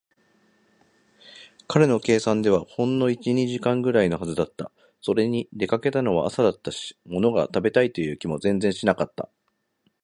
[1.67, 4.71] 彼の計算ではほんの一、二時間ぐらいのはずだった。
[4.99, 9.29] それに、出かけたのは朝だったし、ものが食べたいという気も全然しなかった。